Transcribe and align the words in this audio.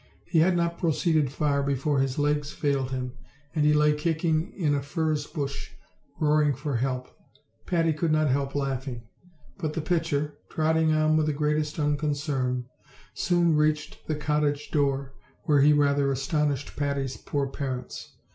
He 0.25 0.39
had 0.39 0.57
not 0.57 0.79
proceeded 0.79 1.31
far 1.31 1.61
before 1.61 1.99
his 1.99 2.17
legs 2.17 2.51
failed 2.51 2.89
him, 2.89 3.13
and 3.53 3.63
he 3.67 3.71
lay 3.71 3.93
kicking 3.93 4.51
in 4.57 4.73
a 4.73 4.81
furze 4.81 5.27
bush, 5.27 5.73
roaring 6.19 6.55
for 6.55 6.77
help. 6.77 7.15
Patty 7.67 7.93
could 7.93 8.11
not 8.11 8.27
help 8.27 8.55
laughing, 8.55 9.03
but 9.59 9.73
tho 9.73 9.81
pitcher, 9.81 10.39
trotting 10.49 10.91
on 10.91 11.17
with 11.17 11.27
the 11.27 11.33
greatest 11.33 11.77
unconcern, 11.77 12.65
soon 13.13 13.55
reached 13.55 14.07
the 14.07 14.15
cottage 14.15 14.71
door, 14.71 15.13
where 15.43 15.61
he 15.61 15.71
rather 15.71 16.11
astonished 16.11 16.75
Patty's 16.75 17.15
poor 17.15 17.45
parents. 17.45 18.13